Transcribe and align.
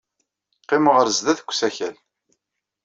Qqimeɣ 0.61 0.93
ɣer 0.95 1.07
sdat 1.11 1.37
deg 1.39 1.49
usakal. 1.51 1.95